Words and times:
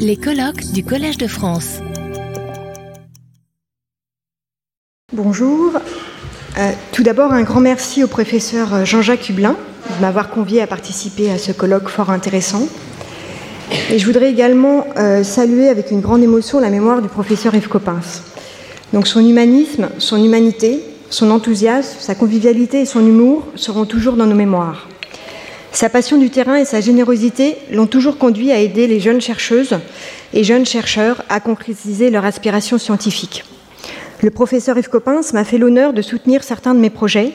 Les 0.00 0.16
colloques 0.16 0.72
du 0.72 0.82
Collège 0.84 1.18
de 1.18 1.28
France. 1.28 1.78
Bonjour. 5.12 5.72
Euh, 6.58 6.72
tout 6.92 7.04
d'abord, 7.04 7.32
un 7.32 7.42
grand 7.42 7.60
merci 7.60 8.02
au 8.02 8.08
professeur 8.08 8.84
Jean-Jacques 8.84 9.28
Hublin 9.28 9.56
de 9.96 10.00
m'avoir 10.00 10.30
convié 10.30 10.62
à 10.62 10.66
participer 10.66 11.30
à 11.30 11.38
ce 11.38 11.52
colloque 11.52 11.88
fort 11.88 12.10
intéressant. 12.10 12.66
Et 13.90 14.00
je 14.00 14.06
voudrais 14.06 14.30
également 14.30 14.84
euh, 14.96 15.22
saluer 15.22 15.68
avec 15.68 15.92
une 15.92 16.00
grande 16.00 16.24
émotion 16.24 16.58
la 16.58 16.70
mémoire 16.70 17.00
du 17.00 17.08
professeur 17.08 17.54
Yves 17.54 17.68
Coppens. 17.68 18.22
Donc 18.92 19.06
son 19.06 19.20
humanisme, 19.20 19.90
son 19.98 20.22
humanité, 20.22 20.80
son 21.08 21.30
enthousiasme, 21.30 21.98
sa 22.00 22.16
convivialité 22.16 22.80
et 22.80 22.86
son 22.86 23.06
humour 23.06 23.46
seront 23.54 23.86
toujours 23.86 24.16
dans 24.16 24.26
nos 24.26 24.34
mémoires. 24.34 24.88
Sa 25.76 25.90
passion 25.90 26.16
du 26.16 26.30
terrain 26.30 26.56
et 26.56 26.64
sa 26.64 26.80
générosité 26.80 27.58
l'ont 27.70 27.86
toujours 27.86 28.16
conduit 28.16 28.50
à 28.50 28.58
aider 28.60 28.86
les 28.86 28.98
jeunes 28.98 29.20
chercheuses 29.20 29.78
et 30.32 30.42
jeunes 30.42 30.64
chercheurs 30.64 31.22
à 31.28 31.38
concrétiser 31.38 32.08
leur 32.08 32.24
aspiration 32.24 32.78
scientifique. 32.78 33.44
Le 34.22 34.30
professeur 34.30 34.78
Yves 34.78 34.88
Coppens 34.88 35.34
m'a 35.34 35.44
fait 35.44 35.58
l'honneur 35.58 35.92
de 35.92 36.00
soutenir 36.00 36.44
certains 36.44 36.72
de 36.72 36.80
mes 36.80 36.88
projets 36.88 37.34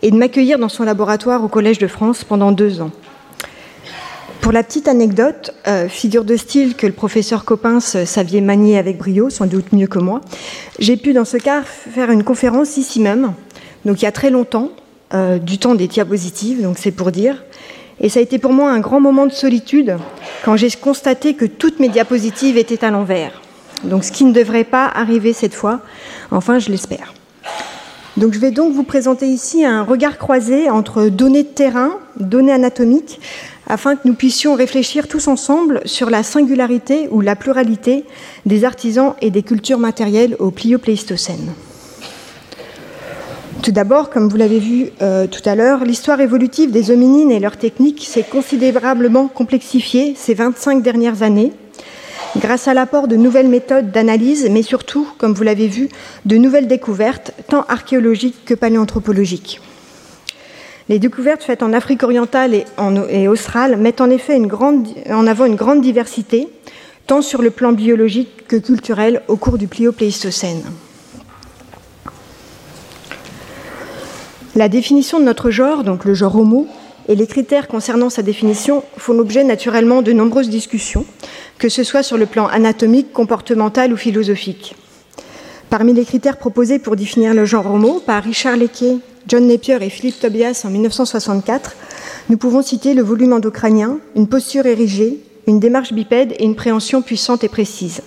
et 0.00 0.10
de 0.10 0.16
m'accueillir 0.16 0.58
dans 0.58 0.70
son 0.70 0.84
laboratoire 0.84 1.44
au 1.44 1.48
Collège 1.48 1.76
de 1.76 1.86
France 1.86 2.24
pendant 2.24 2.52
deux 2.52 2.80
ans. 2.80 2.90
Pour 4.40 4.52
la 4.52 4.62
petite 4.62 4.88
anecdote, 4.88 5.50
euh, 5.68 5.86
figure 5.86 6.24
de 6.24 6.36
style 6.36 6.76
que 6.76 6.86
le 6.86 6.94
professeur 6.94 7.44
Coppens 7.44 7.80
savait 7.80 8.40
manier 8.40 8.78
avec 8.78 8.96
brio, 8.96 9.28
sans 9.28 9.44
doute 9.44 9.74
mieux 9.74 9.88
que 9.88 9.98
moi, 9.98 10.22
j'ai 10.78 10.96
pu 10.96 11.12
dans 11.12 11.26
ce 11.26 11.36
cas 11.36 11.60
faire 11.64 12.10
une 12.10 12.24
conférence 12.24 12.78
ici 12.78 13.00
même, 13.00 13.34
donc 13.84 14.00
il 14.00 14.06
y 14.06 14.08
a 14.08 14.12
très 14.12 14.30
longtemps, 14.30 14.70
euh, 15.14 15.38
du 15.38 15.58
temps 15.58 15.74
des 15.74 15.86
diapositives, 15.86 16.62
donc 16.62 16.76
c'est 16.78 16.90
pour 16.90 17.12
dire. 17.12 17.42
Et 18.00 18.08
ça 18.08 18.18
a 18.18 18.22
été 18.22 18.38
pour 18.38 18.52
moi 18.52 18.70
un 18.70 18.80
grand 18.80 19.00
moment 19.00 19.26
de 19.26 19.32
solitude 19.32 19.96
quand 20.44 20.56
j'ai 20.56 20.70
constaté 20.70 21.34
que 21.34 21.44
toutes 21.44 21.78
mes 21.78 21.88
diapositives 21.88 22.56
étaient 22.56 22.84
à 22.84 22.90
l'envers. 22.90 23.40
Donc 23.84 24.04
ce 24.04 24.12
qui 24.12 24.24
ne 24.24 24.32
devrait 24.32 24.64
pas 24.64 24.86
arriver 24.86 25.32
cette 25.32 25.54
fois, 25.54 25.80
enfin 26.30 26.58
je 26.58 26.70
l'espère. 26.70 27.14
Donc 28.16 28.32
je 28.32 28.38
vais 28.38 28.50
donc 28.50 28.72
vous 28.72 28.84
présenter 28.84 29.26
ici 29.26 29.64
un 29.64 29.82
regard 29.82 30.18
croisé 30.18 30.70
entre 30.70 31.08
données 31.08 31.42
de 31.42 31.48
terrain, 31.48 31.98
données 32.18 32.52
anatomiques, 32.52 33.20
afin 33.66 33.96
que 33.96 34.06
nous 34.06 34.14
puissions 34.14 34.54
réfléchir 34.54 35.08
tous 35.08 35.26
ensemble 35.28 35.80
sur 35.84 36.10
la 36.10 36.22
singularité 36.22 37.08
ou 37.10 37.20
la 37.20 37.34
pluralité 37.34 38.04
des 38.46 38.64
artisans 38.64 39.14
et 39.20 39.30
des 39.30 39.42
cultures 39.42 39.78
matérielles 39.78 40.36
au 40.38 40.50
Pliopléistocène. 40.50 41.52
Tout 43.64 43.72
d'abord, 43.72 44.10
comme 44.10 44.28
vous 44.28 44.36
l'avez 44.36 44.58
vu 44.58 44.90
euh, 45.00 45.26
tout 45.26 45.40
à 45.46 45.54
l'heure, 45.54 45.86
l'histoire 45.86 46.20
évolutive 46.20 46.70
des 46.70 46.90
hominines 46.90 47.30
et 47.30 47.40
leurs 47.40 47.56
techniques 47.56 48.04
s'est 48.06 48.22
considérablement 48.22 49.26
complexifiée 49.26 50.12
ces 50.14 50.34
25 50.34 50.82
dernières 50.82 51.22
années, 51.22 51.50
grâce 52.36 52.68
à 52.68 52.74
l'apport 52.74 53.08
de 53.08 53.16
nouvelles 53.16 53.48
méthodes 53.48 53.90
d'analyse, 53.90 54.50
mais 54.50 54.60
surtout, 54.60 55.08
comme 55.16 55.32
vous 55.32 55.44
l'avez 55.44 55.66
vu, 55.66 55.88
de 56.26 56.36
nouvelles 56.36 56.68
découvertes, 56.68 57.32
tant 57.48 57.64
archéologiques 57.70 58.44
que 58.44 58.52
paléanthropologiques. 58.52 59.62
Les 60.90 60.98
découvertes 60.98 61.42
faites 61.42 61.62
en 61.62 61.72
Afrique 61.72 62.02
orientale 62.02 62.52
et, 62.52 62.66
en, 62.76 62.94
australe 63.28 63.78
mettent 63.78 64.02
en 64.02 64.10
effet 64.10 64.38
en 65.10 65.26
avant 65.26 65.46
une 65.46 65.56
grande 65.56 65.80
diversité, 65.80 66.48
tant 67.06 67.22
sur 67.22 67.40
le 67.40 67.48
plan 67.48 67.72
biologique 67.72 68.46
que 68.46 68.56
culturel, 68.56 69.22
au 69.26 69.36
cours 69.36 69.56
du 69.56 69.68
Pliopléistocène. 69.68 70.64
La 74.56 74.68
définition 74.68 75.18
de 75.18 75.24
notre 75.24 75.50
genre, 75.50 75.82
donc 75.82 76.04
le 76.04 76.14
genre 76.14 76.36
homo, 76.36 76.68
et 77.08 77.16
les 77.16 77.26
critères 77.26 77.66
concernant 77.66 78.08
sa 78.08 78.22
définition 78.22 78.84
font 78.96 79.12
l'objet 79.12 79.42
naturellement 79.42 80.00
de 80.00 80.12
nombreuses 80.12 80.48
discussions, 80.48 81.04
que 81.58 81.68
ce 81.68 81.82
soit 81.82 82.04
sur 82.04 82.16
le 82.16 82.26
plan 82.26 82.46
anatomique, 82.46 83.12
comportemental 83.12 83.92
ou 83.92 83.96
philosophique. 83.96 84.76
Parmi 85.70 85.92
les 85.92 86.04
critères 86.04 86.36
proposés 86.36 86.78
pour 86.78 86.94
définir 86.94 87.34
le 87.34 87.44
genre 87.44 87.66
homo 87.66 87.98
par 87.98 88.22
Richard 88.22 88.56
Leckey 88.56 88.98
John 89.26 89.48
Napier 89.48 89.78
et 89.80 89.90
Philippe 89.90 90.20
Tobias 90.20 90.62
en 90.64 90.70
1964, 90.70 91.74
nous 92.28 92.36
pouvons 92.36 92.62
citer 92.62 92.94
le 92.94 93.02
volume 93.02 93.32
endocrânien, 93.32 93.98
une 94.14 94.28
posture 94.28 94.66
érigée, 94.66 95.18
une 95.48 95.58
démarche 95.58 95.92
bipède 95.92 96.32
et 96.38 96.44
une 96.44 96.54
préhension 96.54 97.02
puissante 97.02 97.42
et 97.42 97.48
précise. 97.48 98.02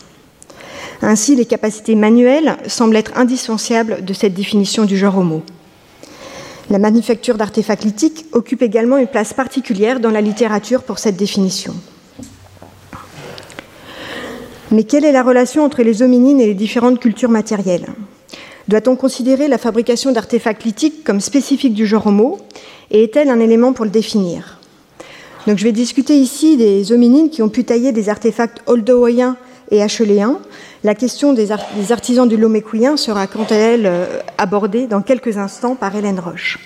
Ainsi, 1.02 1.36
les 1.36 1.46
capacités 1.46 1.96
manuelles 1.96 2.56
semblent 2.68 2.96
être 2.96 3.18
indissociables 3.18 4.06
de 4.06 4.14
cette 4.14 4.34
définition 4.34 4.86
du 4.86 4.96
genre 4.96 5.18
homo. 5.18 5.44
La 6.70 6.80
manufacture 6.80 7.38
d'artefacts 7.38 7.86
lithiques 7.86 8.26
occupe 8.34 8.62
également 8.62 8.98
une 8.98 9.08
place 9.08 9.34
particulière 9.34 10.02
dans 10.02 10.12
la 10.12 10.20
littérature 10.20 10.84
pour 10.84 11.00
cette 11.00 11.16
définition. 11.16 11.74
Mais 14.72 14.84
quelle 14.84 15.06
est 15.06 15.14
la 15.14 15.24
relation 15.24 15.64
entre 15.64 15.82
les 15.82 16.02
hominines 16.02 16.42
et 16.42 16.46
les 16.46 16.54
différentes 16.54 17.00
cultures 17.00 17.30
matérielles? 17.30 17.88
Doit-on 18.68 18.98
considérer 18.98 19.48
la 19.48 19.58
fabrication 19.58 20.12
d'artefacts 20.12 20.66
lithiques 20.66 21.06
comme 21.06 21.22
spécifique 21.22 21.74
du 21.74 21.88
genre 21.88 22.08
Homo 22.08 22.40
et 22.92 23.04
est-elle 23.04 23.30
un 23.30 23.40
élément 23.40 23.72
pour 23.72 23.86
le 23.86 23.92
définir? 23.92 24.60
Donc, 25.48 25.58
Je 25.58 25.64
vais 25.64 25.72
discuter 25.72 26.18
ici 26.18 26.58
des 26.58 26.92
hominines 26.92 27.30
qui 27.30 27.42
ont 27.42 27.48
pu 27.48 27.64
tailler 27.64 27.94
des 27.94 28.10
artefacts 28.10 28.62
oldoïens 28.66 29.38
et 29.72 29.82
acheléens. 29.82 30.40
La 30.84 30.94
question 30.94 31.34
des, 31.34 31.52
artisans 31.52 32.28
du 32.28 32.38
Lomécouien 32.38 32.98
sera 32.98 33.26
quant 33.26 33.46
à 33.50 33.56
elle 33.56 33.86
euh, 33.88 34.20
abordée 34.38 34.86
dans 34.86 35.02
quelques 35.02 35.38
instants 35.38 35.76
par 35.76 35.96
Hélène 35.96 36.20
Roche. 36.20 36.60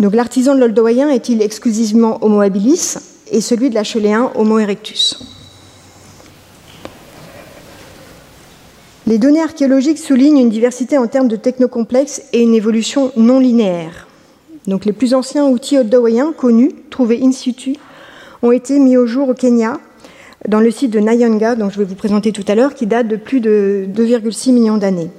Donc 0.00 0.14
l'artisan 0.14 0.54
de 0.54 0.60
l'oldoïen 0.60 1.08
est-il 1.08 1.40
exclusivement 1.40 2.18
Homo 2.22 2.40
habilis 2.40 2.96
et 3.30 3.40
celui 3.40 3.70
de 3.70 3.74
l'acheléen 3.74 4.30
Homo 4.34 4.58
erectus? 4.58 5.18
Les 9.06 9.18
données 9.18 9.42
archéologiques 9.42 9.98
soulignent 9.98 10.38
une 10.38 10.50
diversité 10.50 10.98
en 10.98 11.06
termes 11.06 11.28
de 11.28 11.36
technocomplexes 11.36 12.22
et 12.32 12.42
une 12.42 12.54
évolution 12.54 13.12
non 13.16 13.40
linéaire. 13.40 14.06
Donc 14.66 14.84
les 14.84 14.92
plus 14.92 15.14
anciens 15.14 15.46
outils 15.46 15.78
oldowayens 15.78 16.32
connus, 16.32 16.72
trouvés 16.90 17.20
in 17.22 17.32
situ, 17.32 17.76
ont 18.42 18.52
été 18.52 18.78
mis 18.78 18.96
au 18.96 19.06
jour 19.06 19.30
au 19.30 19.34
Kenya, 19.34 19.80
dans 20.48 20.60
le 20.60 20.70
site 20.70 20.90
de 20.90 21.00
Nayanga, 21.00 21.54
dont 21.54 21.70
je 21.70 21.78
vais 21.78 21.84
vous 21.84 21.94
présenter 21.94 22.32
tout 22.32 22.44
à 22.48 22.54
l'heure, 22.54 22.74
qui 22.74 22.86
date 22.86 23.08
de 23.08 23.16
plus 23.16 23.40
de 23.40 23.86
2,6 23.94 24.52
millions 24.52 24.78
d'années. 24.78 25.10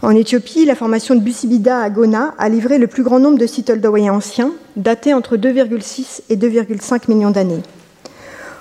En 0.00 0.10
Éthiopie, 0.12 0.64
la 0.64 0.76
formation 0.76 1.16
de 1.16 1.20
Busibida 1.20 1.80
à 1.80 1.90
Gona 1.90 2.34
a 2.38 2.48
livré 2.48 2.78
le 2.78 2.86
plus 2.86 3.02
grand 3.02 3.18
nombre 3.18 3.38
de 3.38 3.46
sites 3.46 3.68
oldowayens 3.68 4.14
anciens, 4.14 4.52
datés 4.76 5.12
entre 5.12 5.36
2,6 5.36 6.20
et 6.30 6.36
2,5 6.36 7.10
millions 7.12 7.30
d'années. 7.30 7.62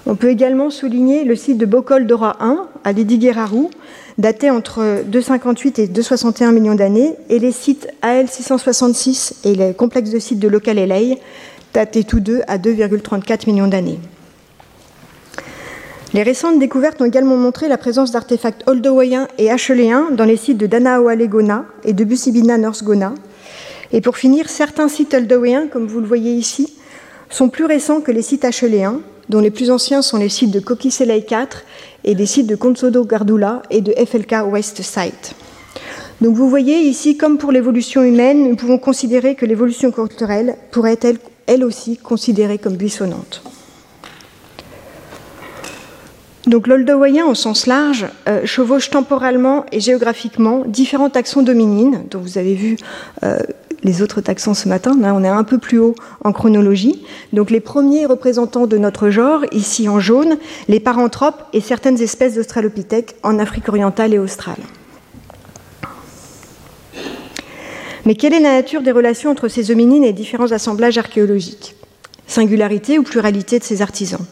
On 0.08 0.16
peut 0.16 0.30
également 0.30 0.70
souligner 0.70 1.26
le 1.26 1.36
site 1.36 1.58
de 1.58 1.66
Bokol 1.66 2.08
Dora 2.08 2.38
1 2.40 2.66
à 2.84 2.92
Lidigeraru, 2.92 3.68
daté 4.18 4.50
entre 4.50 5.04
258 5.06 5.80
et 5.80 5.88
261 5.88 6.54
millions 6.54 6.76
d'années, 6.76 7.14
et 7.30 7.38
les 7.38 7.52
sites 7.52 7.88
AL666 8.02 9.34
et 9.44 9.54
les 9.54 9.74
complexes 9.74 10.10
de 10.10 10.20
sites 10.20 10.40
de 10.40 10.48
Local 10.48 10.80
Elei, 10.80 11.20
datés 11.74 12.04
tous 12.04 12.20
deux 12.20 12.42
à 12.48 12.58
2,34 12.58 13.48
millions 13.48 13.68
d'années. 13.68 14.00
Les 16.14 16.24
récentes 16.24 16.58
découvertes 16.58 17.02
ont 17.02 17.06
également 17.06 17.36
montré 17.36 17.68
la 17.68 17.78
présence 17.78 18.12
d'artefacts 18.12 18.64
oldowayens 18.66 19.28
et 19.38 19.52
acheléens 19.52 20.08
dans 20.12 20.24
les 20.24 20.38
sites 20.38 20.58
de 20.58 20.66
Danaoale-Gona 20.66 21.66
et 21.84 21.92
de 21.92 22.04
Busibina 22.06 22.58
North-Gona. 22.58 23.14
Et 23.92 24.00
pour 24.00 24.16
finir, 24.16 24.50
certains 24.50 24.88
sites 24.88 25.14
oldowayens, 25.14 25.68
comme 25.68 25.86
vous 25.86 26.00
le 26.00 26.08
voyez 26.08 26.32
ici, 26.32 26.74
sont 27.30 27.50
plus 27.50 27.66
récents 27.66 28.00
que 28.00 28.12
les 28.12 28.22
sites 28.22 28.46
acheléens, 28.46 29.02
dont 29.28 29.42
les 29.42 29.52
plus 29.52 29.70
anciens 29.70 30.02
sont 30.02 30.18
les 30.18 30.30
sites 30.30 30.52
de 30.52 30.62
Kokiselei 30.62 31.24
4 31.24 31.64
et 32.06 32.16
des 32.16 32.26
sites 32.26 32.48
de 32.48 32.56
Konsodo 32.56 33.04
Gardula 33.04 33.62
et 33.70 33.82
de 33.82 33.92
FLK 33.92 34.50
West 34.50 34.82
Site. 34.82 35.36
Donc 36.22 36.36
vous 36.36 36.50
voyez 36.50 36.80
ici, 36.80 37.18
comme 37.18 37.38
pour 37.38 37.52
l'évolution 37.52 38.02
humaine, 38.02 38.48
nous 38.48 38.56
pouvons 38.56 38.80
considérer 38.80 39.36
que 39.36 39.46
l'évolution 39.46 39.92
culturelle 39.92 40.56
pourrait 40.72 41.00
être 41.02 41.20
elle 41.48 41.66
aussi 41.66 41.98
considérée 41.98 42.58
comme 42.58 42.78
buissonnante. 42.78 43.44
Donc 46.48 46.68
l'oldowayen 46.68 47.26
au 47.26 47.36
sens 47.36 47.68
large 47.68 48.08
euh, 48.30 48.46
chevauche 48.46 48.90
temporellement 48.90 49.66
et 49.74 49.82
géographiquement 49.82 50.64
différents 50.66 51.10
taxons 51.10 51.42
dominines, 51.42 52.04
dont 52.10 52.20
vous 52.20 52.38
avez 52.38 52.56
vu 52.56 52.78
euh, 53.24 53.38
les 53.84 54.02
autres 54.02 54.22
taxons 54.22 54.54
ce 54.54 54.70
matin. 54.70 54.98
Là, 55.00 55.14
on 55.14 55.24
est 55.26 55.28
un 55.28 55.44
peu 55.44 55.58
plus 55.58 55.78
haut 55.78 55.94
en 56.24 56.32
chronologie. 56.32 57.04
Donc, 57.34 57.52
les 57.52 57.60
premiers 57.60 58.06
représentants 58.06 58.66
de 58.66 58.78
notre 58.78 59.10
genre, 59.10 59.44
ici 59.52 59.90
en 59.90 60.00
jaune, 60.00 60.38
les 60.70 60.80
paranthropes 60.80 61.44
et 61.52 61.60
certaines 61.60 62.02
espèces 62.02 62.36
d'Australopithèques 62.36 63.16
en 63.24 63.40
Afrique 63.40 63.68
orientale 63.68 64.14
et 64.14 64.20
australe. 64.20 64.56
Mais 68.06 68.16
quelle 68.16 68.34
est 68.34 68.40
la 68.40 68.54
nature 68.54 68.84
des 68.84 68.94
relations 68.94 69.32
entre 69.32 69.50
ces 69.50 69.70
hominines 69.70 70.06
et 70.06 70.14
différents 70.14 70.54
assemblages 70.54 70.98
archéologiques? 70.98 71.76
Singularité 72.26 73.00
ou 73.00 73.04
pluralité 73.04 73.60
de 73.60 73.66
ces 73.66 73.82
artisans? 73.82 74.26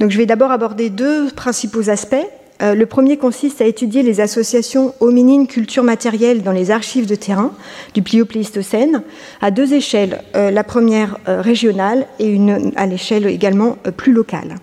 Je 0.00 0.18
vais 0.18 0.26
d'abord 0.26 0.50
aborder 0.50 0.90
deux 0.90 1.30
principaux 1.30 1.88
aspects 1.88 2.26
euh, 2.62 2.74
le 2.74 2.86
premier 2.86 3.16
consiste 3.16 3.60
à 3.60 3.66
étudier 3.66 4.02
les 4.02 4.20
associations 4.20 4.94
hominines 5.00 5.48
culture 5.48 5.82
matérielle 5.82 6.42
dans 6.42 6.52
les 6.52 6.70
archives 6.70 7.06
de 7.06 7.16
terrain 7.16 7.52
du 7.94 8.02
Pliopléistocène 8.02 9.02
à 9.40 9.50
deux 9.50 9.74
échelles, 9.74 10.22
euh, 10.36 10.50
la 10.52 10.62
première 10.62 11.18
euh, 11.28 11.40
régionale 11.40 12.06
et 12.20 12.28
une 12.28 12.72
à 12.76 12.86
l'échelle 12.86 13.26
également 13.26 13.76
plus 13.96 14.12
locale. 14.12 14.56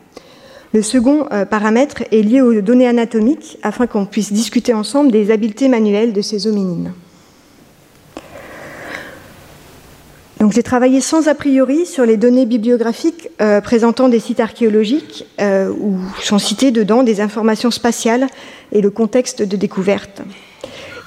Le 0.74 0.82
second 0.82 1.28
paramètre 1.50 2.04
est 2.14 2.22
lié 2.22 2.40
aux 2.40 2.62
données 2.62 2.88
anatomiques 2.88 3.58
afin 3.62 3.88
qu'on 3.88 4.06
puisse 4.06 4.32
discuter 4.32 4.74
ensemble 4.74 5.12
des 5.12 5.30
habiletés 5.30 5.68
manuelles 5.68 6.14
de 6.14 6.22
ces 6.22 6.48
hominines. 6.48 6.94
J'ai 10.50 10.64
travaillé 10.64 11.02
sans 11.02 11.28
a 11.28 11.36
priori 11.36 11.86
sur 11.86 12.04
les 12.04 12.18
données 12.18 12.48
bibliographiques 12.48 13.30
euh, 13.42 13.62
présentant 13.62 14.10
des 14.10 14.20
sites 14.20 14.40
archéologiques 14.40 15.26
euh, 15.40 15.70
où 15.70 16.00
sont 16.20 16.40
citées 16.40 16.72
dedans 16.72 17.04
des 17.04 17.22
informations 17.22 17.70
spatiales 17.70 18.28
et 18.72 18.82
le 18.82 18.90
contexte 18.90 19.44
de 19.44 19.56
découverte. 19.56 20.24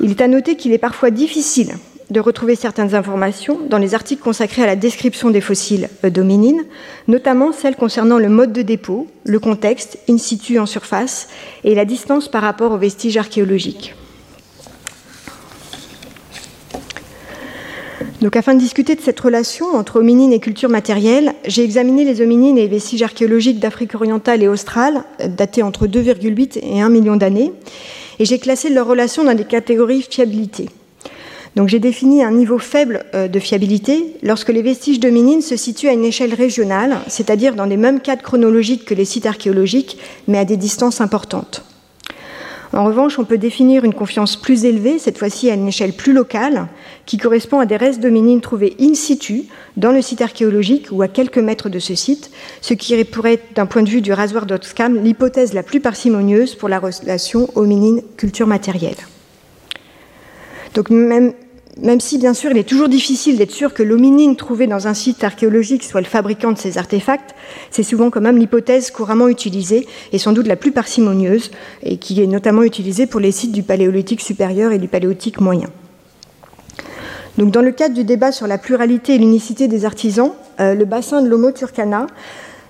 Il 0.00 0.10
est 0.10 0.20
à 0.20 0.28
noter 0.28 0.56
qu'il 0.56 0.72
est 0.72 0.78
parfois 0.78 1.10
difficile 1.10 1.74
de 2.10 2.20
retrouver 2.20 2.54
certaines 2.54 2.94
informations 2.94 3.58
dans 3.68 3.78
les 3.78 3.94
articles 3.94 4.22
consacrés 4.22 4.62
à 4.62 4.66
la 4.66 4.76
description 4.76 5.30
des 5.30 5.40
fossiles 5.40 5.88
euh, 6.04 6.10
d'hominines, 6.10 6.62
notamment 7.08 7.52
celles 7.52 7.76
concernant 7.76 8.18
le 8.18 8.28
mode 8.28 8.52
de 8.52 8.62
dépôt, 8.62 9.08
le 9.24 9.40
contexte, 9.40 9.98
in 10.08 10.18
situ 10.18 10.60
en 10.60 10.66
surface, 10.66 11.28
et 11.64 11.74
la 11.74 11.84
distance 11.84 12.28
par 12.28 12.42
rapport 12.42 12.70
aux 12.70 12.78
vestiges 12.78 13.16
archéologiques. 13.16 13.94
Donc, 18.24 18.36
afin 18.36 18.54
de 18.54 18.58
discuter 18.58 18.94
de 18.94 19.02
cette 19.02 19.20
relation 19.20 19.66
entre 19.74 19.96
hominines 20.00 20.32
et 20.32 20.40
culture 20.40 20.70
matérielle, 20.70 21.34
j'ai 21.46 21.62
examiné 21.62 22.06
les 22.06 22.22
hominines 22.22 22.56
et 22.56 22.62
les 22.62 22.68
vestiges 22.68 23.02
archéologiques 23.02 23.58
d'Afrique 23.58 23.94
orientale 23.94 24.42
et 24.42 24.48
australe, 24.48 25.04
datés 25.28 25.62
entre 25.62 25.86
2,8 25.86 26.58
et 26.62 26.80
1 26.80 26.88
million 26.88 27.16
d'années, 27.16 27.52
et 28.18 28.24
j'ai 28.24 28.38
classé 28.38 28.70
leur 28.70 28.86
relation 28.86 29.24
dans 29.24 29.34
des 29.34 29.44
catégories 29.44 30.00
fiabilité. 30.00 30.70
Donc 31.54 31.68
j'ai 31.68 31.80
défini 31.80 32.24
un 32.24 32.30
niveau 32.30 32.56
faible 32.56 33.04
euh, 33.14 33.28
de 33.28 33.38
fiabilité 33.38 34.16
lorsque 34.22 34.48
les 34.48 34.62
vestiges 34.62 35.00
d'hominines 35.00 35.42
se 35.42 35.58
situent 35.58 35.88
à 35.88 35.92
une 35.92 36.06
échelle 36.06 36.32
régionale, 36.32 37.00
c'est-à-dire 37.08 37.54
dans 37.54 37.66
les 37.66 37.76
mêmes 37.76 38.00
cadres 38.00 38.22
chronologiques 38.22 38.86
que 38.86 38.94
les 38.94 39.04
sites 39.04 39.26
archéologiques, 39.26 39.98
mais 40.28 40.38
à 40.38 40.46
des 40.46 40.56
distances 40.56 41.02
importantes. 41.02 41.62
En 42.74 42.84
revanche, 42.84 43.20
on 43.20 43.24
peut 43.24 43.38
définir 43.38 43.84
une 43.84 43.94
confiance 43.94 44.34
plus 44.34 44.64
élevée, 44.64 44.98
cette 44.98 45.18
fois-ci 45.18 45.48
à 45.48 45.54
une 45.54 45.68
échelle 45.68 45.92
plus 45.92 46.12
locale, 46.12 46.66
qui 47.06 47.18
correspond 47.18 47.60
à 47.60 47.66
des 47.66 47.76
restes 47.76 48.00
d'hominines 48.00 48.40
trouvés 48.40 48.74
in 48.80 48.94
situ, 48.94 49.44
dans 49.76 49.92
le 49.92 50.02
site 50.02 50.20
archéologique 50.20 50.88
ou 50.90 51.00
à 51.00 51.06
quelques 51.06 51.38
mètres 51.38 51.68
de 51.68 51.78
ce 51.78 51.94
site, 51.94 52.32
ce 52.60 52.74
qui 52.74 53.02
pourrait 53.04 53.34
être, 53.34 53.54
d'un 53.54 53.66
point 53.66 53.82
de 53.82 53.90
vue 53.90 54.00
du 54.00 54.12
rasoir 54.12 54.44
d'Oxcam, 54.44 55.02
l'hypothèse 55.02 55.52
la 55.52 55.62
plus 55.62 55.80
parcimonieuse 55.80 56.56
pour 56.56 56.68
la 56.68 56.80
relation 56.80 57.48
hominine-culture 57.54 58.48
matérielle. 58.48 58.96
Donc 60.74 60.90
même 60.90 61.32
même 61.80 62.00
si 62.00 62.18
bien 62.18 62.34
sûr 62.34 62.50
il 62.50 62.58
est 62.58 62.68
toujours 62.68 62.88
difficile 62.88 63.36
d'être 63.36 63.50
sûr 63.50 63.74
que 63.74 63.82
l'hominine 63.82 64.36
trouvée 64.36 64.66
dans 64.66 64.86
un 64.86 64.94
site 64.94 65.24
archéologique 65.24 65.82
soit 65.82 66.00
le 66.00 66.06
fabricant 66.06 66.52
de 66.52 66.58
ces 66.58 66.78
artefacts, 66.78 67.34
c'est 67.70 67.82
souvent 67.82 68.10
quand 68.10 68.20
même 68.20 68.38
l'hypothèse 68.38 68.90
couramment 68.90 69.28
utilisée 69.28 69.86
et 70.12 70.18
sans 70.18 70.32
doute 70.32 70.46
la 70.46 70.56
plus 70.56 70.72
parcimonieuse 70.72 71.50
et 71.82 71.96
qui 71.96 72.22
est 72.22 72.26
notamment 72.26 72.62
utilisée 72.62 73.06
pour 73.06 73.20
les 73.20 73.32
sites 73.32 73.52
du 73.52 73.62
paléolithique 73.62 74.20
supérieur 74.20 74.72
et 74.72 74.78
du 74.78 74.88
paléolithique 74.88 75.40
moyen. 75.40 75.68
Donc, 77.36 77.50
dans 77.50 77.62
le 77.62 77.72
cadre 77.72 77.94
du 77.94 78.04
débat 78.04 78.30
sur 78.30 78.46
la 78.46 78.58
pluralité 78.58 79.16
et 79.16 79.18
l'unicité 79.18 79.66
des 79.66 79.84
artisans, 79.84 80.30
euh, 80.60 80.74
le 80.74 80.84
bassin 80.84 81.20
de 81.20 81.28
l'Homo 81.28 81.50
turcana 81.50 82.06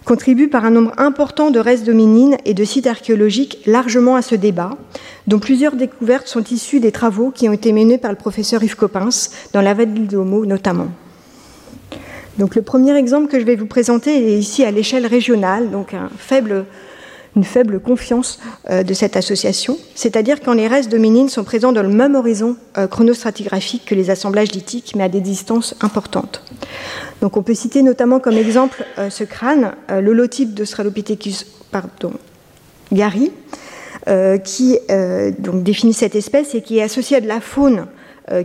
contribue 0.04 0.48
par 0.48 0.64
un 0.64 0.70
nombre 0.70 0.92
important 0.98 1.50
de 1.50 1.58
restes 1.58 1.84
d'hominines 1.84 2.36
et 2.44 2.54
de 2.54 2.64
sites 2.64 2.86
archéologiques 2.86 3.60
largement 3.66 4.16
à 4.16 4.22
ce 4.22 4.34
débat, 4.34 4.70
dont 5.26 5.38
plusieurs 5.38 5.76
découvertes 5.76 6.28
sont 6.28 6.44
issues 6.44 6.80
des 6.80 6.92
travaux 6.92 7.30
qui 7.30 7.48
ont 7.48 7.52
été 7.52 7.72
menés 7.72 7.98
par 7.98 8.10
le 8.10 8.16
professeur 8.16 8.62
Yves 8.62 8.76
Coppens, 8.76 9.30
dans 9.52 9.62
la 9.62 9.74
vallée 9.74 9.92
de 9.92 10.16
Homo 10.16 10.46
notamment. 10.46 10.88
Donc 12.38 12.56
le 12.56 12.62
premier 12.62 12.96
exemple 12.96 13.28
que 13.28 13.38
je 13.38 13.44
vais 13.44 13.56
vous 13.56 13.66
présenter 13.66 14.34
est 14.34 14.38
ici 14.38 14.64
à 14.64 14.70
l'échelle 14.70 15.06
régionale, 15.06 15.70
donc 15.70 15.94
un 15.94 16.08
faible 16.18 16.66
une 17.36 17.44
faible 17.44 17.80
confiance 17.80 18.38
euh, 18.70 18.82
de 18.82 18.94
cette 18.94 19.16
association, 19.16 19.78
c'est-à-dire 19.94 20.40
quand 20.40 20.52
les 20.52 20.68
restes 20.68 20.90
dominines 20.90 21.28
sont 21.28 21.44
présents 21.44 21.72
dans 21.72 21.82
le 21.82 21.88
même 21.88 22.14
horizon 22.14 22.56
euh, 22.78 22.86
chronostratigraphique 22.86 23.84
que 23.86 23.94
les 23.94 24.10
assemblages 24.10 24.52
lithiques, 24.52 24.94
mais 24.96 25.04
à 25.04 25.08
des 25.08 25.20
distances 25.20 25.74
importantes. 25.80 26.42
Donc 27.20 27.36
on 27.36 27.42
peut 27.42 27.54
citer 27.54 27.82
notamment 27.82 28.20
comme 28.20 28.36
exemple 28.36 28.84
euh, 28.98 29.10
ce 29.10 29.24
crâne, 29.24 29.72
l'holotype 29.88 30.54
d'Australopithecus 30.54 31.46
pardon, 31.70 32.12
Gary, 32.92 33.32
qui 34.44 34.78
donc 35.38 35.62
définit 35.62 35.94
cette 35.94 36.14
espèce 36.14 36.54
et 36.54 36.62
qui 36.62 36.78
est 36.78 36.82
associé 36.82 37.16
à 37.16 37.20
de 37.20 37.26
la 37.26 37.40
faune 37.40 37.86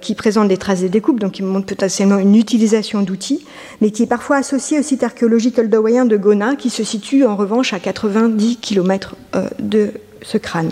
qui 0.01 0.13
présente 0.13 0.49
des 0.49 0.57
traces 0.57 0.81
de 0.81 0.87
découpe, 0.87 1.19
donc 1.19 1.33
qui 1.33 1.43
montre 1.43 1.65
potentiellement 1.65 2.17
une 2.17 2.35
utilisation 2.35 3.01
d'outils, 3.01 3.45
mais 3.79 3.91
qui 3.91 4.03
est 4.03 4.07
parfois 4.07 4.37
associé 4.37 4.79
au 4.79 4.83
site 4.83 5.03
archéologique 5.03 5.57
oldowayen 5.57 6.05
de 6.05 6.17
Gona, 6.17 6.55
qui 6.55 6.69
se 6.69 6.83
situe 6.83 7.25
en 7.25 7.35
revanche 7.35 7.73
à 7.73 7.79
90 7.79 8.57
km 8.57 9.15
euh, 9.35 9.47
de 9.59 9.91
ce 10.21 10.37
crâne. 10.37 10.71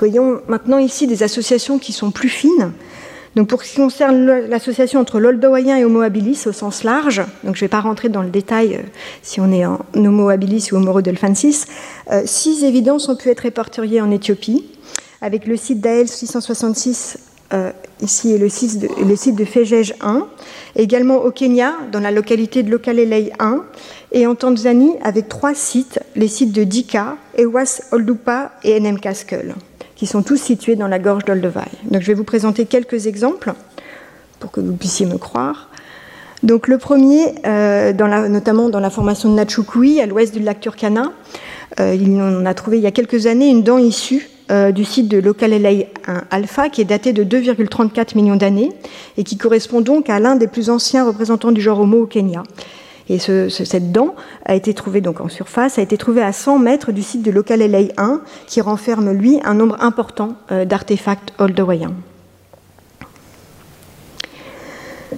Voyons 0.00 0.40
maintenant 0.48 0.78
ici 0.78 1.06
des 1.06 1.22
associations 1.22 1.78
qui 1.78 1.92
sont 1.92 2.10
plus 2.10 2.28
fines. 2.28 2.72
Donc 3.36 3.46
pour 3.46 3.62
ce 3.62 3.70
qui 3.70 3.76
concerne 3.76 4.26
l'association 4.48 4.98
entre 4.98 5.20
l'oldowayen 5.20 5.76
et 5.76 5.84
Homo 5.84 6.00
habilis 6.00 6.42
au 6.46 6.52
sens 6.52 6.82
large, 6.82 7.22
donc 7.44 7.54
je 7.54 7.60
ne 7.60 7.66
vais 7.66 7.68
pas 7.68 7.80
rentrer 7.80 8.08
dans 8.08 8.22
le 8.22 8.28
détail 8.28 8.74
euh, 8.74 8.82
si 9.22 9.40
on 9.40 9.52
est 9.52 9.64
en 9.64 9.78
Homo 9.94 10.28
habilis 10.28 10.70
ou 10.72 10.76
Homo 10.76 10.92
rhodolfensis, 10.92 11.66
six 12.24 12.64
évidences 12.64 13.08
ont 13.08 13.14
pu 13.14 13.28
être 13.28 13.40
répertoriées 13.40 14.00
en 14.00 14.10
Éthiopie 14.10 14.64
avec 15.22 15.46
le 15.46 15.56
site 15.56 15.80
d'Ael 15.80 16.08
666 16.08 17.18
euh, 17.54 17.70
ici 18.00 18.32
et 18.32 18.38
le 18.38 18.48
site 18.48 18.80
de, 18.80 18.88
le 19.06 19.14
site 19.14 19.36
de 19.36 19.46
1, 20.04 20.26
également 20.74 21.18
au 21.18 21.30
Kenya, 21.30 21.74
dans 21.92 22.00
la 22.00 22.10
localité 22.10 22.62
de 22.62 22.70
Lokalelei 22.70 23.30
1, 23.38 23.62
et 24.10 24.26
en 24.26 24.34
Tanzanie 24.34 24.94
avec 25.02 25.28
trois 25.28 25.54
sites, 25.54 26.00
les 26.16 26.28
sites 26.28 26.52
de 26.52 26.64
Dika, 26.64 27.16
Ewas 27.38 27.82
Oldupa 27.92 28.52
et 28.64 28.78
NM 28.80 28.98
Kaskel, 28.98 29.54
qui 29.94 30.06
sont 30.06 30.22
tous 30.22 30.38
situés 30.38 30.76
dans 30.76 30.88
la 30.88 30.98
gorge 30.98 31.24
d'Olduvai. 31.24 31.60
Donc 31.84 32.02
je 32.02 32.08
vais 32.08 32.14
vous 32.14 32.24
présenter 32.24 32.66
quelques 32.66 33.06
exemples 33.06 33.52
pour 34.40 34.50
que 34.50 34.60
vous 34.60 34.74
puissiez 34.74 35.06
me 35.06 35.18
croire. 35.18 35.68
Donc 36.42 36.66
le 36.66 36.78
premier, 36.78 37.34
euh, 37.46 37.92
notamment 38.28 38.70
dans 38.70 38.80
la 38.80 38.90
formation 38.90 39.30
de 39.30 39.36
Nachukui, 39.36 40.00
à 40.00 40.06
l'ouest 40.06 40.34
du 40.34 40.40
lac 40.40 40.58
Turkana, 40.58 41.12
euh, 41.78 41.94
il 41.94 42.20
en 42.20 42.44
a 42.44 42.54
trouvé 42.54 42.78
il 42.78 42.82
y 42.82 42.86
a 42.86 42.90
quelques 42.90 43.26
années 43.26 43.48
une 43.48 43.62
dent 43.62 43.78
issue 43.78 44.28
euh, 44.52 44.70
du 44.70 44.84
site 44.84 45.08
de 45.08 45.18
Lokalelei 45.18 45.88
1 46.06 46.24
alpha, 46.30 46.68
qui 46.68 46.80
est 46.80 46.84
daté 46.84 47.12
de 47.12 47.24
2,34 47.24 48.16
millions 48.16 48.36
d'années 48.36 48.70
et 49.16 49.24
qui 49.24 49.36
correspond 49.36 49.80
donc 49.80 50.10
à 50.10 50.20
l'un 50.20 50.36
des 50.36 50.46
plus 50.46 50.68
anciens 50.68 51.06
représentants 51.06 51.52
du 51.52 51.60
genre 51.60 51.80
Homo 51.80 52.02
au 52.02 52.06
Kenya. 52.06 52.42
Et 53.08 53.18
cette 53.18 53.92
dent 53.92 54.14
a 54.44 54.54
été 54.54 54.74
trouvée 54.74 55.00
donc 55.00 55.20
en 55.20 55.28
surface, 55.28 55.78
a 55.78 55.82
été 55.82 55.96
trouvée 55.96 56.22
à 56.22 56.32
100 56.32 56.58
mètres 56.58 56.92
du 56.92 57.02
site 57.02 57.22
de 57.22 57.30
Lokalelei 57.30 57.92
1, 57.96 58.20
qui 58.46 58.60
renferme 58.60 59.12
lui 59.12 59.40
un 59.44 59.54
nombre 59.54 59.76
important 59.80 60.34
euh, 60.50 60.64
d'artefacts 60.64 61.32
oldowayens. 61.38 61.94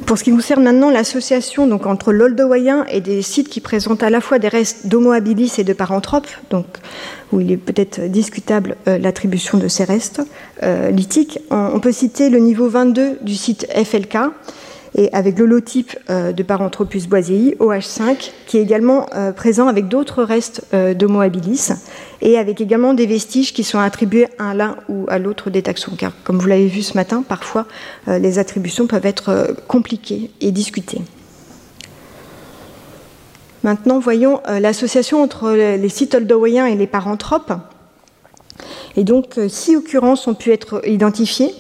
Pour 0.07 0.19
ce 0.19 0.25
qui 0.25 0.33
concerne 0.33 0.63
maintenant 0.63 0.91
l'association 0.91 1.67
donc 1.67 1.87
entre 1.87 2.13
l'oldowayen 2.13 2.85
et 2.91 3.01
des 3.01 3.23
sites 3.23 3.49
qui 3.49 3.61
présentent 3.61 4.03
à 4.03 4.11
la 4.11 4.21
fois 4.21 4.39
des 4.39 4.49
restes 4.49 4.87
d'Homo 4.87 5.13
habilis 5.13 5.55
et 5.57 5.65
de 5.65 5.73
paranthropes, 5.73 6.29
donc 6.51 6.67
où 7.33 7.41
il 7.41 7.51
est 7.51 7.57
peut-être 7.57 8.03
discutable 8.03 8.77
euh, 8.87 8.99
l'attribution 8.99 9.57
de 9.57 9.67
ces 9.67 9.85
restes 9.85 10.21
euh, 10.63 10.91
lithiques, 10.91 11.39
on, 11.51 11.81
peut 11.81 11.93
citer 11.93 12.29
le 12.29 12.39
niveau 12.39 12.69
22 12.69 13.19
du 13.23 13.35
site 13.35 13.67
FLK, 13.73 14.19
et 14.95 15.13
avec 15.13 15.39
l'holotype 15.39 15.97
euh, 16.09 16.33
de 16.33 16.43
Paranthropus 16.43 17.09
boisei, 17.09 17.57
OH5, 17.59 18.31
qui 18.47 18.59
est 18.59 18.63
également 18.63 19.07
euh, 19.15 19.33
présent 19.33 19.67
avec 19.67 19.89
d'autres 19.89 20.23
restes 20.23 20.65
euh, 20.73 20.95
d'Homo 20.95 21.21
habilis, 21.21 21.71
et 22.23 22.39
avec 22.39 22.61
également 22.61 22.95
des 22.95 23.07
vestiges 23.07 23.53
qui 23.53 23.65
sont 23.65 23.79
attribués 23.79 24.29
à 24.39 24.55
l'un 24.55 24.77
ou 24.89 25.07
à 25.09 25.19
l'autre 25.19 25.51
des 25.51 25.63
taxons, 25.63 25.93
car 25.99 26.13
comme 26.23 26.39
vous 26.39 26.47
l'avez 26.47 26.69
vu 26.69 26.83
ce 26.83 26.95
matin, 26.95 27.25
parfois 27.27 27.67
les 28.07 28.39
attributions 28.39 28.87
peuvent 28.87 29.05
être 29.05 29.55
compliquées 29.69 30.31
et 30.41 30.51
discutées. 30.51 31.03
Maintenant, 33.63 33.99
voyons 33.99 34.41
l'association 34.47 35.23
entre 35.23 35.51
les 35.53 36.15
oldowayen 36.15 36.67
et 36.67 36.77
les 36.77 36.87
paranthropes. 36.87 37.53
Et 38.97 39.05
donc, 39.05 39.39
six 39.49 39.77
occurrences 39.77 40.27
ont 40.27 40.35
pu 40.35 40.51
être 40.51 40.81
identifiées 40.89 41.55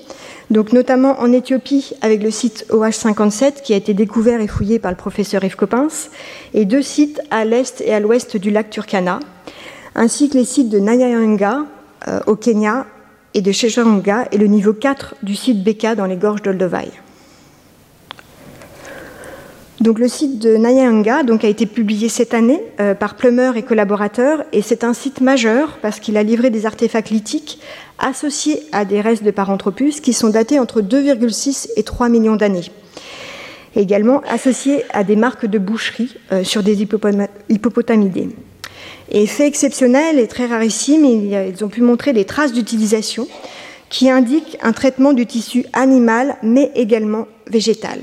donc 0.50 0.72
notamment 0.72 1.20
en 1.20 1.32
Éthiopie 1.32 1.92
avec 2.02 2.22
le 2.22 2.30
site 2.30 2.66
OH57 2.70 3.62
qui 3.62 3.72
a 3.72 3.76
été 3.76 3.94
découvert 3.94 4.40
et 4.40 4.46
fouillé 4.46 4.78
par 4.78 4.90
le 4.90 4.96
professeur 4.96 5.44
Yves 5.44 5.56
Coppens, 5.56 6.10
et 6.52 6.64
deux 6.64 6.82
sites 6.82 7.20
à 7.30 7.44
l'est 7.44 7.80
et 7.80 7.92
à 7.92 8.00
l'ouest 8.00 8.36
du 8.36 8.50
lac 8.50 8.70
Turkana, 8.70 9.20
ainsi 9.94 10.28
que 10.28 10.38
les 10.38 10.44
sites 10.44 10.68
de 10.68 10.78
Nyayanga 10.78 11.66
euh, 12.08 12.20
au 12.26 12.36
Kenya 12.36 12.86
et 13.34 13.42
de 13.42 13.52
Shesharanga 13.52 14.28
et 14.32 14.38
le 14.38 14.46
niveau 14.46 14.72
4 14.72 15.16
du 15.22 15.34
site 15.34 15.64
Beka 15.64 15.94
dans 15.94 16.06
les 16.06 16.16
gorges 16.16 16.42
d'Olduvai. 16.42 16.90
Le 19.86 20.08
site 20.08 20.38
de 20.38 20.56
Nyayanga 20.56 21.24
donc, 21.24 21.44
a 21.44 21.48
été 21.48 21.66
publié 21.66 22.08
cette 22.08 22.32
année 22.32 22.62
euh, 22.80 22.94
par 22.94 23.16
Plummer 23.16 23.52
et 23.56 23.62
collaborateurs 23.62 24.42
et 24.52 24.62
c'est 24.62 24.82
un 24.82 24.94
site 24.94 25.20
majeur 25.20 25.78
parce 25.82 26.00
qu'il 26.00 26.16
a 26.16 26.22
livré 26.22 26.48
des 26.48 26.64
artefacts 26.64 27.10
lithiques 27.10 27.60
associés 27.98 28.62
à 28.72 28.86
des 28.86 29.02
restes 29.02 29.24
de 29.24 29.30
Paranthropus 29.30 30.00
qui 30.00 30.14
sont 30.14 30.30
datés 30.30 30.58
entre 30.58 30.80
2,6 30.80 31.68
et 31.76 31.82
3 31.82 32.08
millions 32.08 32.36
d'années. 32.36 32.64
Également 33.76 34.22
associés 34.22 34.84
à 34.90 35.04
des 35.04 35.16
marques 35.16 35.46
de 35.46 35.58
boucherie 35.58 36.16
euh, 36.32 36.44
sur 36.44 36.62
des 36.62 36.80
hippopotamidés. 36.80 38.30
Et 39.10 39.26
fait 39.26 39.46
exceptionnel 39.46 40.18
et 40.18 40.28
très 40.28 40.46
rarissime, 40.46 41.04
ils 41.04 41.62
ont 41.62 41.68
pu 41.68 41.82
montrer 41.82 42.14
des 42.14 42.24
traces 42.24 42.54
d'utilisation 42.54 43.28
qui 43.90 44.08
indiquent 44.08 44.56
un 44.62 44.72
traitement 44.72 45.12
du 45.12 45.26
tissu 45.26 45.66
animal 45.74 46.36
mais 46.42 46.72
également 46.74 47.26
végétal. 47.48 47.98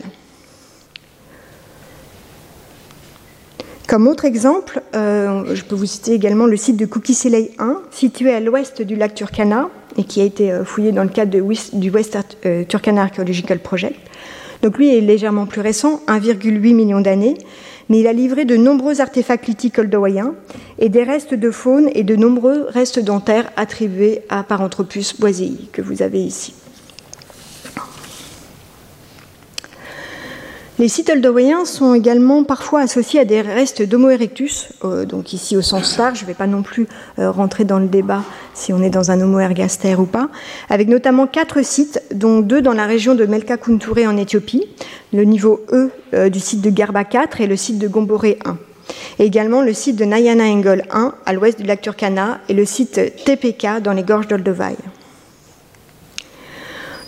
Comme 3.92 4.08
autre 4.08 4.24
exemple, 4.24 4.82
euh, 4.96 5.54
je 5.54 5.66
peux 5.66 5.76
vous 5.76 5.86
citer 5.86 6.14
également 6.14 6.46
le 6.46 6.56
site 6.56 6.78
de 6.78 6.88
Soleil 7.12 7.52
1, 7.60 7.82
situé 7.92 8.34
à 8.34 8.40
l'ouest 8.40 8.82
du 8.82 8.96
lac 8.96 9.14
Turkana 9.14 9.68
et 9.98 10.06
qui 10.06 10.22
a 10.22 10.24
été 10.24 10.50
euh, 10.50 10.64
fouillé 10.64 10.94
dans 10.94 11.04
le 11.04 11.10
cadre 11.10 11.38
du 11.74 11.90
West 11.90 12.18
euh, 12.46 12.64
Turkana 12.64 13.02
Archaeological 13.02 13.60
Project. 13.60 14.00
Donc 14.62 14.78
lui 14.78 14.96
est 14.96 15.02
légèrement 15.02 15.46
plus 15.46 15.60
récent, 15.60 16.00
1,8 16.08 16.74
million 16.74 17.02
d'années, 17.02 17.36
mais 17.90 18.00
il 18.00 18.08
a 18.08 18.14
livré 18.14 18.46
de 18.46 18.56
nombreux 18.56 19.02
artefacts 19.02 19.48
lithiques 19.48 19.78
oldoïens 19.78 20.36
et 20.80 20.88
des 20.88 21.04
restes 21.04 21.34
de 21.34 21.52
faune 21.52 21.90
et 21.94 22.04
de 22.04 22.16
nombreux 22.16 22.68
restes 22.70 23.00
dentaires 23.00 23.52
attribués 23.58 24.22
à 24.30 24.44
Paranthropus 24.44 25.20
boisei, 25.20 25.52
que 25.74 25.82
vous 25.82 26.02
avez 26.02 26.22
ici. 26.24 26.54
Les 30.82 30.88
sites 30.88 31.12
oldoïens 31.12 31.64
sont 31.64 31.94
également 31.94 32.44
parfois 32.44 32.80
associés 32.80 33.20
à 33.20 33.24
des 33.24 33.42
restes 33.42 33.84
d'Homo 33.84 34.10
erectus, 34.10 34.70
euh, 34.84 35.06
donc 35.06 35.32
ici 35.32 35.56
au 35.56 35.62
sens 35.62 35.96
large, 36.00 36.18
je 36.18 36.24
ne 36.24 36.28
vais 36.28 36.34
pas 36.34 36.48
non 36.48 36.64
plus 36.64 36.88
euh, 37.20 37.30
rentrer 37.30 37.66
dans 37.66 37.78
le 37.78 37.86
débat 37.86 38.24
si 38.56 38.74
on 38.74 38.82
est 38.82 38.90
dans 38.90 39.12
un 39.12 39.22
Homo 39.22 39.40
ergaster 39.40 39.94
ou 39.94 40.08
pas, 40.08 40.30
avec 40.72 40.88
notamment 40.88 41.28
quatre 41.28 41.64
sites, 41.64 42.02
dont 42.12 42.40
deux 42.40 42.64
dans 42.64 42.74
la 42.74 42.88
région 42.88 43.14
de 43.14 43.28
Melka 43.28 43.58
Kunture 43.58 44.00
en 44.08 44.18
Éthiopie, 44.18 44.66
le 45.14 45.24
niveau 45.24 45.64
E 45.72 45.92
euh, 46.16 46.30
du 46.30 46.40
site 46.40 46.62
de 46.62 46.72
Garba 46.72 47.04
4 47.04 47.42
et 47.42 47.46
le 47.46 47.58
site 47.58 47.78
de 47.78 47.88
Gomboré 47.88 48.40
1. 48.44 48.58
Et 49.20 49.26
également 49.26 49.62
le 49.62 49.74
site 49.74 49.98
de 49.98 50.06
Nayana 50.06 50.46
Engel 50.46 50.86
1 50.90 51.14
à 51.28 51.34
l'ouest 51.34 51.62
du 51.62 51.68
lac 51.68 51.82
Turkana 51.82 52.40
et 52.50 52.56
le 52.56 52.66
site 52.66 53.00
TPK 53.24 53.84
dans 53.84 53.94
les 53.94 54.02
gorges 54.02 54.28
d'Olduvai. 54.28 54.78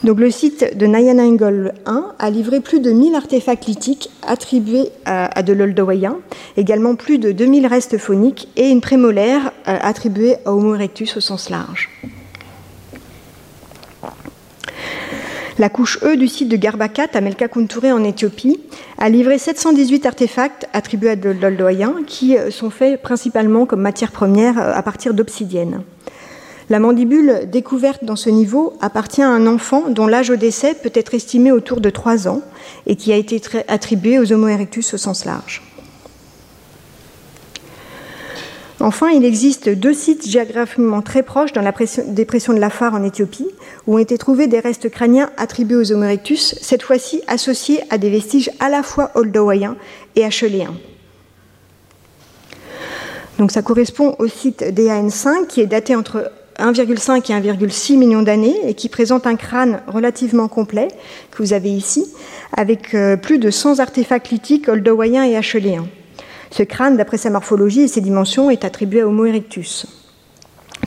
Donc, 0.03 0.19
le 0.19 0.29
site 0.29 0.77
de 0.77 0.85
Nayanangol 0.85 1.73
1 1.85 2.15
a 2.19 2.29
livré 2.29 2.59
plus 2.59 2.81
de 2.81 2.91
1000 2.91 3.15
artefacts 3.15 3.67
lithiques 3.67 4.09
attribués 4.27 4.89
à, 5.05 5.43
de 5.43 5.53
l'Oldowayen, 5.53 6.17
également 6.57 6.95
plus 6.95 7.19
de 7.19 7.31
2000 7.31 7.67
restes 7.67 7.97
phoniques 7.97 8.49
et 8.57 8.69
une 8.69 8.81
prémolaire 8.81 9.53
euh, 9.67 9.77
attribuée 9.81 10.35
à 10.45 10.51
Homo 10.51 10.75
erectus 10.75 11.15
au 11.15 11.21
sens 11.21 11.49
large. 11.49 11.89
La 15.57 15.69
couche 15.69 15.99
E 16.03 16.17
du 16.17 16.27
site 16.27 16.49
de 16.49 16.57
Garbakat 16.57 17.09
à 17.13 17.21
Melka 17.21 17.47
en 17.55 18.03
Éthiopie 18.03 18.59
a 18.97 19.07
livré 19.07 19.37
718 19.37 20.05
artefacts 20.05 20.67
attribués 20.73 21.11
à 21.11 21.15
de 21.15 21.29
l'Oldowayen 21.29 21.95
qui 22.05 22.37
euh, 22.37 22.51
sont 22.51 22.71
faits 22.71 23.01
principalement 23.01 23.65
comme 23.65 23.81
matière 23.81 24.11
première 24.11 24.59
euh, 24.59 24.73
à 24.73 24.81
partir 24.81 25.13
d'obsidienne. 25.13 25.83
La 26.69 26.79
mandibule 26.79 27.49
découverte 27.51 28.03
dans 28.03 28.15
ce 28.15 28.29
niveau 28.29 28.73
appartient 28.81 29.21
à 29.21 29.29
un 29.29 29.47
enfant 29.47 29.89
dont 29.89 30.07
l'âge 30.07 30.29
au 30.29 30.35
décès 30.35 30.73
peut 30.73 30.91
être 30.93 31.13
estimé 31.13 31.51
autour 31.51 31.81
de 31.81 31.89
3 31.89 32.27
ans 32.27 32.41
et 32.87 32.95
qui 32.95 33.11
a 33.11 33.17
été 33.17 33.41
attribué 33.67 34.19
aux 34.19 34.31
Homo 34.31 34.47
erectus 34.47 34.93
au 34.93 34.97
sens 34.97 35.25
large. 35.25 35.61
Enfin, 38.79 39.11
il 39.11 39.23
existe 39.23 39.69
deux 39.69 39.93
sites 39.93 40.27
géographiquement 40.27 41.01
très 41.01 41.23
proches 41.23 41.53
dans 41.53 41.61
la 41.61 41.73
dépression 42.07 42.53
de 42.53 42.59
la 42.59 42.69
Phare 42.69 42.93
en 42.93 43.03
Éthiopie, 43.03 43.47
où 43.87 43.95
ont 43.95 43.97
été 43.97 44.17
trouvés 44.17 44.47
des 44.47 44.59
restes 44.59 44.89
crâniens 44.89 45.29
attribués 45.37 45.77
aux 45.77 45.91
Homo 45.93 46.03
erectus, 46.03 46.55
cette 46.61 46.83
fois-ci 46.83 47.21
associés 47.27 47.81
à 47.89 47.97
des 47.97 48.09
vestiges 48.09 48.51
à 48.59 48.67
la 48.69 48.83
fois 48.83 49.11
oldoïens 49.15 49.77
et 50.17 50.25
acheléens. 50.25 50.75
Donc 53.39 53.51
ça 53.51 53.61
correspond 53.61 54.15
au 54.19 54.27
site 54.27 54.61
DAN5 54.61 55.47
qui 55.47 55.61
est 55.61 55.65
daté 55.65 55.95
entre 55.95 56.29
1,5 56.59 57.31
et 57.31 57.51
1,6 57.51 57.97
millions 57.97 58.21
d'années 58.21 58.55
et 58.65 58.73
qui 58.73 58.89
présente 58.89 59.27
un 59.27 59.35
crâne 59.35 59.81
relativement 59.87 60.47
complet 60.47 60.87
que 61.31 61.41
vous 61.41 61.53
avez 61.53 61.71
ici, 61.71 62.05
avec 62.55 62.93
euh, 62.93 63.17
plus 63.17 63.39
de 63.39 63.49
100 63.49 63.79
artefacts 63.79 64.29
lithiques 64.29 64.69
oldoïens 64.69 65.23
et 65.23 65.35
acheléens. 65.35 65.87
Ce 66.51 66.63
crâne, 66.63 66.97
d'après 66.97 67.17
sa 67.17 67.29
morphologie 67.29 67.81
et 67.81 67.87
ses 67.87 68.01
dimensions, 68.01 68.49
est 68.51 68.65
attribué 68.65 69.01
à 69.01 69.07
Homo 69.07 69.25
erectus. 69.25 69.87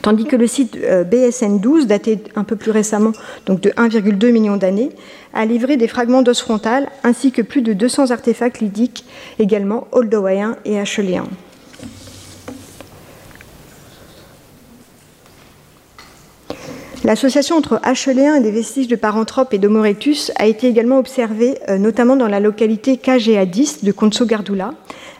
Tandis 0.01 0.25
que 0.25 0.35
le 0.35 0.47
site 0.47 0.77
euh, 0.77 1.03
BSN 1.03 1.59
12, 1.59 1.87
daté 1.87 2.19
un 2.35 2.43
peu 2.43 2.55
plus 2.55 2.71
récemment, 2.71 3.11
donc 3.45 3.61
de 3.61 3.71
1,2 3.71 4.31
million 4.31 4.55
d'années, 4.55 4.91
a 5.33 5.45
livré 5.45 5.75
des 5.75 5.87
fragments 5.87 6.21
d'os 6.21 6.39
frontal 6.39 6.87
ainsi 7.03 7.31
que 7.31 7.41
plus 7.41 7.61
de 7.61 7.73
200 7.73 8.11
artefacts 8.11 8.59
lithiques, 8.61 9.05
également 9.39 9.87
oldoïens 9.91 10.55
et 10.65 10.79
acheléens. 10.79 11.27
L'association 17.07 17.55
entre 17.55 17.79
Acheléen 17.83 18.35
et 18.35 18.41
des 18.41 18.51
vestiges 18.51 18.89
de 18.89 18.97
Paranthrope 18.97 19.53
et 19.53 19.59
d'Homo 19.59 19.79
erectus 19.79 20.29
a 20.35 20.45
été 20.45 20.67
également 20.67 20.99
observée, 20.99 21.57
euh, 21.69 21.77
notamment 21.77 22.17
dans 22.17 22.27
la 22.27 22.41
localité 22.41 22.97
KGA10 22.97 23.85
de 23.85 23.93
Konso-Gardula, 23.93 24.73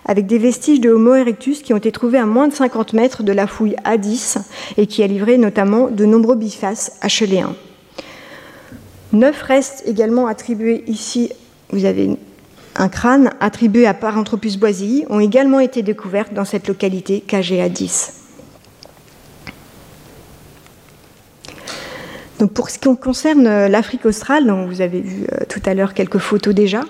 avec 0.03 0.25
des 0.25 0.37
vestiges 0.37 0.81
de 0.81 0.89
Homo 0.89 1.15
erectus 1.15 1.61
qui 1.61 1.73
ont 1.73 1.77
été 1.77 1.93
trouvés 1.93 2.17
à 2.17 2.25
moins 2.25 2.49
de 2.49 2.53
50 2.53 2.91
mètres 2.91 3.23
de 3.23 3.31
la 3.31 3.47
fouille 3.47 3.77
A10 3.85 4.37
et 4.75 4.85
qui 4.85 5.01
a 5.01 5.07
livré 5.07 5.37
notamment 5.37 5.87
de 5.87 6.03
nombreux 6.03 6.35
bifaces 6.35 6.91
acheléens. 7.01 7.55
Neuf 9.13 9.41
restes 9.43 9.83
également 9.85 10.27
attribués 10.27 10.83
ici, 10.87 11.31
vous 11.69 11.85
avez 11.85 12.17
un 12.75 12.89
crâne 12.89 13.31
attribué 13.39 13.87
à 13.87 13.93
Paranthropus 13.93 14.57
boisei, 14.57 15.05
ont 15.09 15.21
également 15.21 15.61
été 15.61 15.83
découverts 15.83 16.31
dans 16.33 16.43
cette 16.43 16.67
localité 16.67 17.23
KGA10. 17.25 18.26
Pour 22.45 22.69
ce 22.69 22.77
qui 22.77 22.95
concerne 22.97 23.47
euh, 23.47 23.67
l'Afrique 23.67 24.05
australe, 24.05 24.51
vous 24.67 24.81
avez 24.81 25.01
vu 25.01 25.25
euh, 25.31 25.45
tout 25.49 25.61
à 25.65 25.73
l'heure 25.73 25.95
quelques 25.95 26.19
photos 26.19 26.53
déjà, 26.53 26.81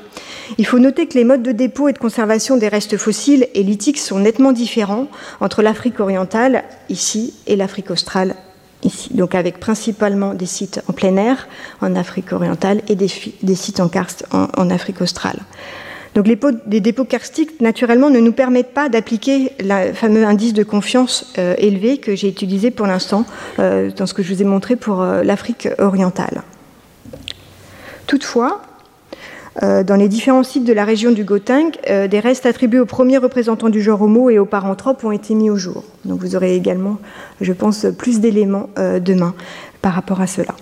il 0.57 0.65
faut 0.65 0.79
noter 0.79 1.07
que 1.07 1.13
les 1.13 1.23
modes 1.23 1.43
de 1.43 1.53
dépôt 1.53 1.87
et 1.87 1.93
de 1.93 1.97
conservation 1.97 2.57
des 2.57 2.67
restes 2.67 2.97
fossiles 2.97 3.47
et 3.53 3.63
lithiques 3.63 3.99
sont 3.99 4.19
nettement 4.19 4.51
différents 4.51 5.07
entre 5.39 5.61
l'Afrique 5.61 6.01
orientale, 6.01 6.63
ici, 6.89 7.33
et 7.47 7.55
l'Afrique 7.55 7.91
australe, 7.91 8.35
ici. 8.83 9.13
Donc 9.13 9.35
avec 9.35 9.59
principalement 9.59 10.33
des 10.33 10.45
sites 10.45 10.81
en 10.87 10.93
plein 10.93 11.15
air 11.15 11.47
en 11.79 11.95
Afrique 11.95 12.33
orientale 12.33 12.81
et 12.89 12.95
des, 12.95 13.07
sites 13.07 13.79
en 13.79 13.87
karst 13.87 14.25
en 14.31 14.69
Afrique 14.69 15.01
australe. 15.01 15.39
Donc 16.17 16.25
les, 16.27 16.79
dépôts 16.81 17.05
karstiques, 17.05 17.61
naturellement, 17.61 18.09
ne 18.09 18.19
nous 18.19 18.31
permettent 18.31 18.73
pas 18.73 18.89
d'appliquer 18.89 19.51
le 19.59 19.93
fameux 19.93 20.25
indice 20.25 20.53
de 20.53 20.63
confiance 20.63 21.31
euh, 21.37 21.53
élevé 21.59 21.99
que 21.99 22.15
j'ai 22.15 22.27
utilisé 22.27 22.71
pour 22.71 22.87
l'instant 22.87 23.23
euh, 23.59 23.91
dans 23.95 24.07
ce 24.07 24.15
que 24.15 24.23
je 24.23 24.33
vous 24.33 24.41
ai 24.41 24.45
montré 24.45 24.77
pour 24.77 25.03
euh, 25.03 25.21
l'Afrique 25.21 25.69
orientale. 25.77 26.41
Toutefois, 28.07 28.63
dans 29.61 29.95
les 29.95 30.07
différents 30.07 30.43
sites 30.43 30.65
de 30.65 30.73
la 30.73 30.85
région 30.85 31.11
du 31.11 31.23
Gauteng, 31.23 31.71
des 31.87 32.19
restes 32.19 32.45
attribués 32.45 32.79
aux 32.79 32.85
premiers 32.85 33.17
représentants 33.17 33.69
du 33.69 33.81
genre 33.81 34.03
Homo 34.03 34.29
et 34.29 34.37
aux 34.37 34.45
paranthropes 34.45 35.03
ont 35.03 35.11
été 35.11 35.33
mis 35.33 35.49
au 35.49 35.55
jour. 35.55 35.83
Donc 36.05 36.21
vous 36.21 36.35
aurez 36.35 36.55
également, 36.55 36.99
je 37.41 37.51
pense, 37.53 37.87
plus 37.97 38.19
d'éléments 38.19 38.69
demain 38.77 39.33
par 39.81 39.93
rapport 39.93 40.21
à 40.21 40.27
cela. 40.27 40.53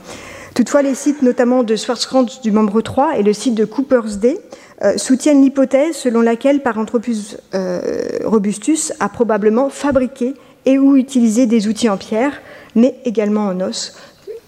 Toutefois, 0.55 0.81
les 0.81 0.95
sites 0.95 1.21
notamment 1.21 1.63
de 1.63 1.75
Schwarzkrantz 1.75 2.41
du 2.41 2.51
membre 2.51 2.79
3 2.79 3.17
et 3.19 3.23
le 3.23 3.33
site 3.33 3.55
de 3.55 3.65
Cooper's 3.65 4.17
Day 4.17 4.39
euh, 4.81 4.97
soutiennent 4.97 5.41
l'hypothèse 5.41 5.95
selon 5.95 6.21
laquelle 6.21 6.61
Paranthropus 6.61 7.37
euh, 7.53 7.79
robustus 8.25 8.91
a 8.99 9.07
probablement 9.07 9.69
fabriqué 9.69 10.33
et 10.65 10.77
ou 10.77 10.97
utilisé 10.97 11.45
des 11.45 11.67
outils 11.67 11.87
en 11.87 11.95
pierre, 11.95 12.41
mais 12.75 12.95
également 13.05 13.47
en 13.47 13.61
os, 13.61 13.95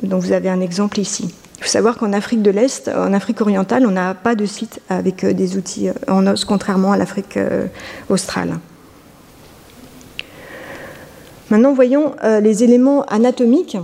dont 0.04 0.20
vous 0.20 0.34
avez 0.34 0.50
un 0.50 0.60
exemple 0.60 1.00
ici. 1.00 1.34
Il 1.60 1.64
faut 1.64 1.70
savoir 1.70 1.98
qu'en 1.98 2.12
Afrique 2.12 2.42
de 2.42 2.52
l'Est, 2.52 2.90
en 2.90 3.14
Afrique 3.14 3.40
orientale, 3.40 3.88
on 3.88 3.92
n'a 3.92 4.14
pas 4.16 4.36
de 4.36 4.46
site 4.46 4.82
avec 4.90 5.24
euh, 5.24 5.32
des 5.32 5.56
outils 5.56 5.90
en 6.10 6.28
os, 6.28 6.44
contrairement 6.44 6.92
à 6.92 6.98
l'Afrique 6.98 7.40
australe. 8.10 8.60
Maintenant, 11.50 11.74
voyons 11.74 12.14
les 12.42 12.66
éléments 12.66 13.04
anatomiques, 13.04 13.78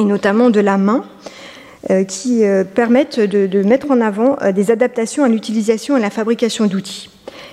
et 0.00 0.04
notamment 0.04 0.50
de 0.50 0.58
la 0.58 0.78
main. 0.78 1.04
Euh, 1.90 2.04
qui 2.04 2.44
euh, 2.44 2.62
permettent 2.62 3.18
de, 3.18 3.62
mettre 3.64 3.90
en 3.90 4.00
avant 4.00 4.36
euh, 4.40 4.52
des 4.52 4.70
adaptations 4.70 5.24
à 5.24 5.28
l'utilisation 5.28 5.96
et 5.96 5.98
à 5.98 6.02
la 6.02 6.10
fabrication 6.10 6.66
d'outils. 6.66 7.10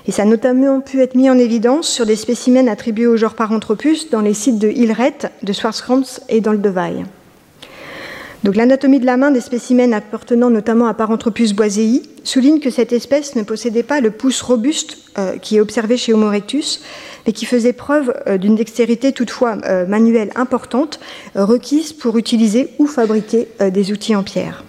Et 0.08 0.12
ça 0.12 0.22
a 0.22 0.26
notamment 0.26 0.82
pu 0.82 1.02
être 1.02 1.16
mis 1.16 1.32
en 1.32 1.40
évidence 1.40 1.90
sur 1.90 2.06
des 2.06 2.16
spécimens 2.16 2.68
attribués 2.68 3.08
au 3.08 3.18
genre 3.18 3.34
Paranthropus 3.34 4.12
dans 4.12 4.22
les 4.22 4.36
sites 4.36 4.60
de 4.60 4.68
Hilret, 4.68 5.32
de 5.42 5.52
Schwarzkranz 5.52 6.22
et 6.30 6.42
d'Oldeweil. 6.42 7.06
Donc 8.44 8.56
l'anatomie 8.56 9.00
de 9.00 9.08
la 9.08 9.18
main 9.18 9.32
des 9.32 9.42
spécimens 9.42 9.94
appartenant 9.94 10.52
notamment 10.52 10.86
à 10.86 10.94
Paranthropus 10.94 11.54
boisei 11.54 12.04
souligne 12.24 12.60
que 12.60 12.70
cette 12.70 12.94
espèce 12.94 13.36
ne 13.36 13.42
possédait 13.42 13.82
pas 13.82 14.00
le 14.00 14.12
pouce 14.12 14.44
robuste 14.44 14.98
qui 15.42 15.58
est 15.58 15.60
observé 15.60 15.98
chez 15.98 16.14
Homo 16.14 16.28
erectus, 16.28 16.82
mais 17.30 17.34
qui 17.34 17.46
faisait 17.46 17.74
preuve 17.74 18.12
euh, 18.26 18.40
d'une 18.40 18.56
dextérité 18.56 19.12
toutefois 19.12 19.60
euh, 19.64 19.86
manuelle 19.86 20.32
importante, 20.34 21.00
euh, 21.36 21.46
requise 21.46 21.94
pour 21.94 22.18
utiliser 22.18 22.70
ou 22.80 22.88
fabriquer 22.88 23.48
des 23.60 23.92
outils 23.92 24.16
en 24.16 24.24
pierre. 24.24 24.64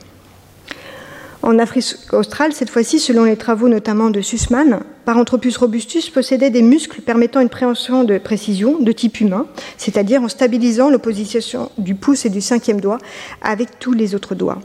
En 1.41 1.59
Afrique 1.59 1.97
australe, 2.13 2.53
cette 2.53 2.69
fois-ci, 2.69 2.99
selon 2.99 3.25
les 3.25 3.39
travaux 3.39 3.71
notamment 3.71 4.11
de 4.11 4.21
Sussman, 4.21 4.81
Paranthropus 5.07 5.57
robustus 5.57 6.11
possédait 6.11 6.51
des 6.51 6.61
muscles 6.61 7.01
permettant 7.01 7.41
une 7.41 7.49
préhension 7.49 8.05
de 8.05 8.19
précision 8.19 8.79
de 8.79 8.93
type 8.93 9.23
humain, 9.23 9.47
c'est-à-dire 9.79 10.23
en 10.23 10.29
stabilisant 10.29 10.91
l'opposition 10.91 11.71
du 11.79 11.95
pouce 11.95 12.27
et 12.27 12.29
du 12.29 12.43
cinquième 12.43 12.83
doigt 12.83 12.99
avec 13.41 13.79
tous 13.79 13.93
les 13.93 14.15
autres 14.15 14.35
doigts, 14.35 14.59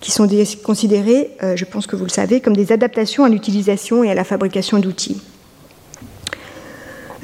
qui 0.00 0.10
sont 0.12 0.26
considérés, 0.62 1.32
je 1.56 1.64
pense 1.66 1.86
que 1.86 1.94
vous 1.94 2.04
le 2.04 2.10
savez, 2.10 2.40
comme 2.40 2.56
des 2.56 2.72
adaptations 2.72 3.24
à 3.24 3.28
l'utilisation 3.28 4.02
et 4.02 4.10
à 4.10 4.14
la 4.14 4.24
fabrication 4.24 4.78
d'outils. 4.78 5.20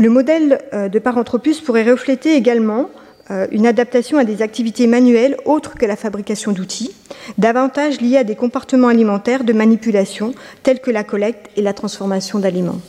Le 0.01 0.09
modèle 0.09 0.63
euh, 0.73 0.89
de 0.89 0.99
Paranthropus 0.99 1.61
pourrait 1.61 1.89
refléter 1.89 2.35
également 2.35 2.89
euh, 3.31 3.47
une 3.53 3.67
adaptation 3.67 4.17
à 4.17 4.25
des 4.25 4.41
activités 4.41 4.87
manuelles 4.87 5.37
autres 5.45 5.75
que 5.75 5.85
la 5.85 5.95
fabrication 5.95 6.53
d'outils, 6.53 6.97
davantage 7.37 8.01
liées 8.01 8.17
à 8.17 8.25
des 8.25 8.35
comportements 8.35 8.89
alimentaires 8.89 9.45
de 9.45 9.53
manipulation 9.53 10.33
tels 10.63 10.81
que 10.81 10.91
la 10.91 11.05
collecte 11.05 11.51
et 11.57 11.61
la 11.61 11.75
transformation 11.75 12.39
d'aliments. 12.39 12.81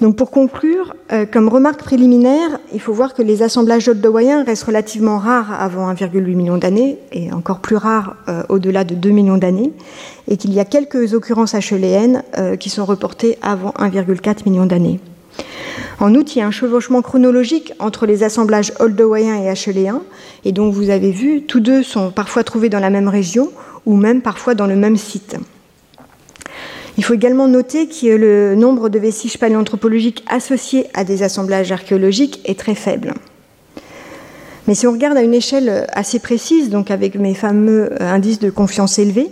Pour 0.00 0.30
conclure, 0.30 0.94
euh, 1.12 1.24
comme 1.24 1.48
remarque 1.48 1.82
préliminaire, 1.82 2.58
il 2.74 2.80
faut 2.80 2.92
voir 2.92 3.14
que 3.14 3.22
les 3.22 3.42
assemblages 3.42 3.88
oldowayens 3.88 4.44
restent 4.44 4.64
relativement 4.64 5.18
rares 5.18 5.58
avant 5.58 5.90
1,8 5.90 6.34
million 6.34 6.58
d'années 6.58 6.98
et 7.12 7.32
encore 7.32 7.60
plus 7.60 7.76
rares 7.76 8.16
euh, 8.28 8.42
au-delà 8.48 8.84
de 8.84 8.94
2 8.94 9.10
millions 9.10 9.38
d'années, 9.38 9.72
et 10.28 10.36
qu'il 10.36 10.52
y 10.52 10.60
a 10.60 10.64
quelques 10.64 11.14
occurrences 11.14 11.54
HLN 11.54 12.22
qui 12.58 12.70
sont 12.70 12.84
reportées 12.84 13.38
avant 13.40 13.70
1,4 13.78 14.48
million 14.48 14.66
d'années. 14.66 15.00
En 16.00 16.14
outre, 16.14 16.32
il 16.34 16.40
y 16.40 16.42
a 16.42 16.46
un 16.46 16.50
chevauchement 16.50 17.00
chronologique 17.00 17.72
entre 17.78 18.04
les 18.04 18.24
assemblages 18.24 18.72
oldowayens 18.80 19.42
et 19.42 19.48
acheléens, 19.48 20.02
et 20.44 20.52
donc 20.52 20.74
vous 20.74 20.90
avez 20.90 21.12
vu, 21.12 21.42
tous 21.42 21.60
deux 21.60 21.82
sont 21.82 22.10
parfois 22.10 22.44
trouvés 22.44 22.68
dans 22.68 22.80
la 22.80 22.90
même 22.90 23.08
région 23.08 23.50
ou 23.86 23.96
même 23.96 24.22
parfois 24.22 24.54
dans 24.54 24.66
le 24.66 24.76
même 24.76 24.96
site. 24.96 25.36
Il 26.96 27.04
faut 27.04 27.14
également 27.14 27.48
noter 27.48 27.88
que 27.88 28.14
le 28.14 28.54
nombre 28.54 28.88
de 28.88 28.98
vestiges 28.98 29.38
paléanthropologiques 29.38 30.24
associés 30.28 30.86
à 30.94 31.04
des 31.04 31.22
assemblages 31.22 31.72
archéologiques 31.72 32.40
est 32.44 32.58
très 32.58 32.74
faible. 32.74 33.14
Mais 34.66 34.74
si 34.74 34.86
on 34.86 34.92
regarde 34.92 35.18
à 35.18 35.22
une 35.22 35.34
échelle 35.34 35.86
assez 35.92 36.18
précise, 36.18 36.70
donc 36.70 36.90
avec 36.90 37.16
mes 37.16 37.34
fameux 37.34 37.90
euh, 37.92 38.10
indices 38.10 38.38
de 38.38 38.48
confiance 38.48 38.98
élevés, 38.98 39.30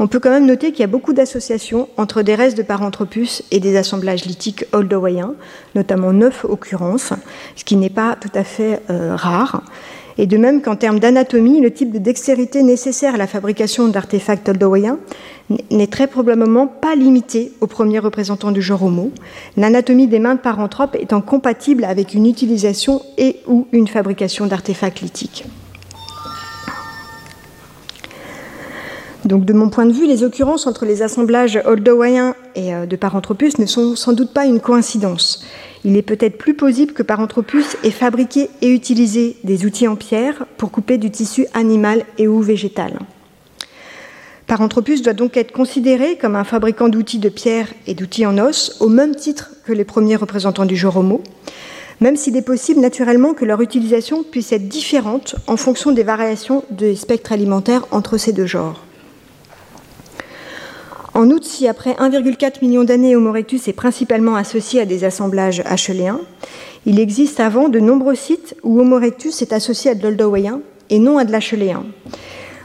on 0.00 0.08
peut 0.08 0.18
quand 0.18 0.30
même 0.30 0.46
noter 0.46 0.72
qu'il 0.72 0.80
y 0.80 0.84
a 0.84 0.88
beaucoup 0.88 1.12
d'associations 1.12 1.88
entre 1.96 2.22
des 2.22 2.34
restes 2.34 2.56
de 2.56 2.64
Paranthropus 2.64 3.44
et 3.52 3.60
des 3.60 3.76
assemblages 3.76 4.24
lithiques 4.24 4.64
oldowayens, 4.72 5.34
notamment 5.76 6.12
neuf 6.12 6.44
occurrences, 6.44 7.12
ce 7.54 7.64
qui 7.64 7.76
n'est 7.76 7.90
pas 7.90 8.16
tout 8.20 8.32
à 8.34 8.42
fait 8.42 8.80
euh, 8.90 9.14
rare. 9.14 9.62
Et 10.18 10.26
de 10.26 10.36
même 10.36 10.62
qu'en 10.62 10.76
termes 10.76 11.00
d'anatomie, 11.00 11.60
le 11.60 11.72
type 11.72 11.92
de 11.92 11.98
dextérité 11.98 12.62
nécessaire 12.62 13.14
à 13.14 13.18
la 13.18 13.26
fabrication 13.26 13.88
d'artefacts 13.88 14.48
oldowayens 14.48 14.98
n'est 15.70 15.86
très 15.86 16.06
probablement 16.06 16.66
pas 16.66 16.94
limité 16.94 17.52
aux 17.60 17.66
premiers 17.66 17.98
représentants 17.98 18.52
du 18.52 18.62
genre 18.62 18.82
Homo, 18.82 19.10
l'anatomie 19.56 20.06
des 20.06 20.18
mains 20.18 20.34
de 20.34 20.40
paranthropes 20.40 20.96
étant 20.96 21.20
compatible 21.20 21.84
avec 21.84 22.14
une 22.14 22.26
utilisation 22.26 23.02
et 23.18 23.36
ou 23.46 23.66
une 23.72 23.88
fabrication 23.88 24.46
d'artefacts 24.46 25.00
lithiques. 25.00 25.44
Donc, 29.24 29.44
de 29.44 29.52
mon 29.52 29.68
point 29.68 29.86
de 29.86 29.92
vue, 29.92 30.06
les 30.06 30.24
occurrences 30.24 30.66
entre 30.66 30.84
les 30.84 31.02
assemblages 31.02 31.60
oldowayens 31.64 32.34
et 32.56 32.74
euh, 32.74 32.86
de 32.86 32.96
Paranthropus 32.96 33.58
ne 33.58 33.66
sont 33.66 33.94
sans 33.94 34.12
doute 34.12 34.32
pas 34.32 34.46
une 34.46 34.58
coïncidence. 34.58 35.44
Il 35.84 35.96
est 35.96 36.02
peut-être 36.02 36.38
plus 36.38 36.54
possible 36.54 36.92
que 36.92 37.02
Paranthropus 37.02 37.76
ait 37.82 37.90
fabriqué 37.90 38.48
et 38.60 38.68
utilisé 38.68 39.36
des 39.42 39.66
outils 39.66 39.88
en 39.88 39.96
pierre 39.96 40.46
pour 40.56 40.70
couper 40.70 40.96
du 40.96 41.10
tissu 41.10 41.46
animal 41.54 42.04
et 42.18 42.28
ou 42.28 42.40
végétal. 42.40 43.00
Paranthropus 44.46 45.02
doit 45.02 45.12
donc 45.12 45.36
être 45.36 45.52
considéré 45.52 46.16
comme 46.16 46.36
un 46.36 46.44
fabricant 46.44 46.88
d'outils 46.88 47.18
de 47.18 47.28
pierre 47.28 47.68
et 47.86 47.94
d'outils 47.94 48.26
en 48.26 48.38
os, 48.38 48.76
au 48.80 48.88
même 48.88 49.16
titre 49.16 49.50
que 49.64 49.72
les 49.72 49.84
premiers 49.84 50.16
représentants 50.16 50.66
du 50.66 50.76
genre 50.76 50.98
Homo, 50.98 51.22
même 52.00 52.16
s'il 52.16 52.36
est 52.36 52.42
possible 52.42 52.80
naturellement 52.80 53.32
que 53.32 53.44
leur 53.44 53.60
utilisation 53.60 54.24
puisse 54.24 54.52
être 54.52 54.68
différente 54.68 55.36
en 55.46 55.56
fonction 55.56 55.92
des 55.92 56.02
variations 56.02 56.64
des 56.70 56.96
spectres 56.96 57.32
alimentaires 57.32 57.86
entre 57.92 58.18
ces 58.18 58.32
deux 58.32 58.46
genres. 58.46 58.84
En 61.14 61.28
outre, 61.30 61.46
si 61.46 61.68
après 61.68 61.92
1,4 61.92 62.62
million 62.62 62.84
d'années 62.84 63.16
Homo 63.16 63.30
erectus 63.30 63.68
est 63.68 63.74
principalement 63.74 64.34
associé 64.34 64.80
à 64.80 64.86
des 64.86 65.04
assemblages 65.04 65.62
acheléens, 65.66 66.20
il 66.86 66.98
existe 66.98 67.38
avant 67.38 67.68
de 67.68 67.80
nombreux 67.80 68.14
sites 68.14 68.56
où 68.62 68.80
Homo 68.80 68.96
erectus 68.96 69.42
est 69.42 69.52
associé 69.52 69.90
à 69.90 69.94
de 69.94 70.02
l'oldowayen 70.02 70.62
et 70.88 70.98
non 70.98 71.18
à 71.18 71.24
de 71.24 71.32
l'acheléen 71.32 71.84